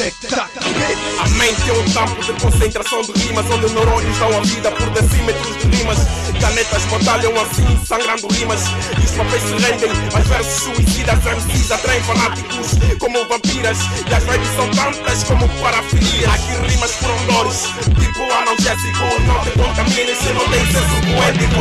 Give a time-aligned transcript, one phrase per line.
[0.00, 4.88] A mente é um campo de concentração de rimas Onde neurônios dão a vida por
[4.88, 5.98] decímetros de rimas.
[6.40, 8.62] Canetas batalham assim, sangrando rimas.
[8.98, 12.66] E os papéis se rendem, mas versos suicidas MCs atraem fanáticos
[12.98, 13.76] como vampiras.
[14.08, 17.66] E as vibes são tantas como parafilia Aqui rimas por dores,
[18.00, 21.60] tipo analgésico Não te contamines se não tem senso poético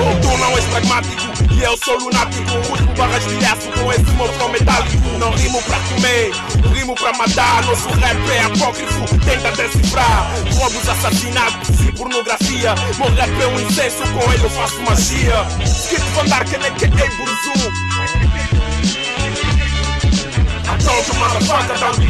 [0.59, 1.15] És pragmático
[1.53, 5.07] e eu sou lunático Uso barras de aço com esse morfão metálico.
[5.17, 6.31] Não rimo pra comer,
[6.73, 7.63] rimo pra matar.
[7.63, 10.29] Nosso rap é apócrifo, tenta decifrar.
[10.53, 12.75] Roubos, assassinatos e pornografia.
[12.97, 15.47] Meu rap é um incenso, com ele eu faço magia.
[15.65, 16.89] Skit Van Darken é que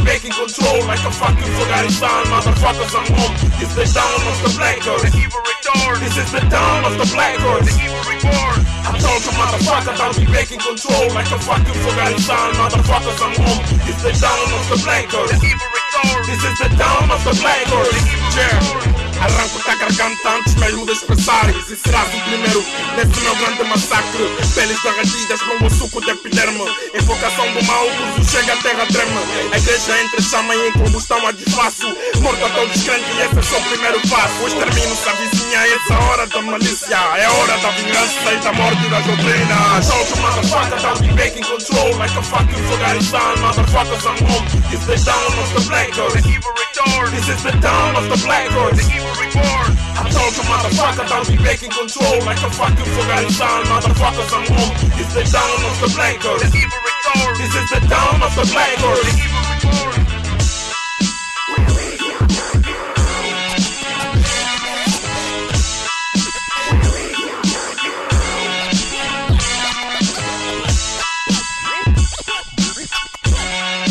[0.00, 3.34] don't making control like a fucking Afghanistan motherfuckers I'm home.
[3.60, 6.96] It's the dawn of the black earth The evil return This is the dawn of
[6.98, 11.30] the black earth The evil reborn I told you motherfucker don't be making control like
[11.30, 13.60] a fucking Afghanistan motherfuckers I'm home.
[13.88, 17.20] It's the dawn of the black earth The evil return This is the dawn of
[17.24, 22.08] the black earth The evil return Arranco-te a garganta antes mesmo de expressares E serás
[22.08, 22.64] o primeiro
[22.96, 24.24] nesse meu grande massacre.
[24.54, 26.64] Peles derretidas como o suco de epiderme.
[26.94, 29.20] Invocação do mal, o chega a terra treme.
[29.52, 31.86] A igreja entre chama e em combustão a desfaço
[32.20, 34.42] Morto a todos crentes e esse é só o primeiro passo.
[34.42, 36.96] O extermínio se avizinha, essa é hora da malícia.
[36.96, 40.89] É hora da vingança e da morte das doutrinas Told you motherfucker don't
[41.34, 45.62] be making control Like a fucking Afghanistan Motherfuckers I'm home It's the dawn of the
[45.68, 49.14] black earth The evil return This is the dawn of the black earth The evil
[49.14, 49.70] reborn.
[50.00, 54.74] I told you motherfucker don't be making control like a fucking Afghanistan motherfuckers I'm home.
[54.98, 56.40] It's the dawn of the black earth.
[56.40, 57.32] The evil return.
[57.38, 59.04] This is the dawn of the black earth.
[59.04, 59.89] The evil return.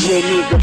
[0.09, 0.57] Yeah, nigga,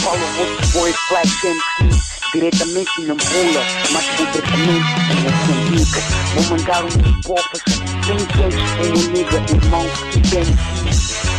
[0.00, 2.00] follow what the boy Flash MC
[2.32, 4.88] diretamente na Angola, mas concretamente
[5.20, 6.00] Moçambique.
[6.34, 7.60] Vou mandar um hipófas
[8.06, 10.44] bem quentes com o nega irmão que tem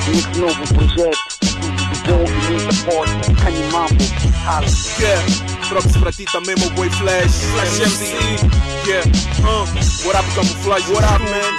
[0.08, 1.18] nesse novo projeto.
[1.40, 4.04] Tudo de bom e muita força, animambo,
[4.46, 4.68] hala.
[5.00, 5.26] Yeah,
[5.68, 8.06] drops pra ti também, meu boy Flash, Flash MC.
[8.86, 9.04] Yeah,
[9.50, 9.66] uh,
[10.06, 11.58] what up, camuflagem, what up, man?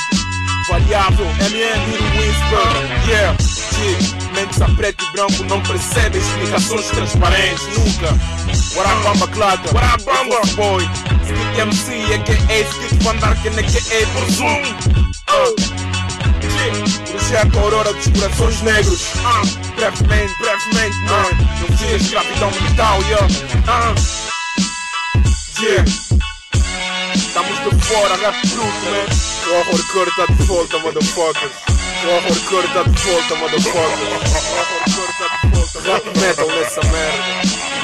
[0.69, 3.37] Variável, MN, Little Whisper, yeah,
[3.83, 4.22] yeah.
[4.43, 8.09] Mentes a preto e branco não percebem explicações transparentes, nunca.
[8.75, 9.69] What up, Bamba Clada?
[9.73, 10.41] What up, Bamba?
[10.57, 10.83] Boy,
[11.23, 12.65] Skit MC, a.k.a.
[12.65, 14.07] Skit Van Darken, a.k.a.
[14.07, 14.63] Burzum.
[15.29, 15.55] Uh.
[17.09, 19.03] Projeto Aurora dos Corações Negros.
[19.15, 19.47] Uh.
[19.77, 21.31] Brevemente, brevemente, man.
[21.61, 23.27] Não tinha escravidão mental, yeah.
[23.69, 23.95] Uh.
[25.63, 26.02] Yeah.
[28.13, 29.09] I got proof, man.
[29.43, 31.53] Gewoon voor de kort dat het volgt, motherfuckers.
[32.01, 33.99] Gewoon voor de kort dat het volgt, motherfuckers.
[33.99, 37.82] Gewoon voor de kort dat rock metal is man.